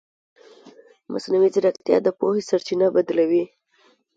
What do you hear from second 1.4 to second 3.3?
ځیرکتیا د پوهې سرچینه بدله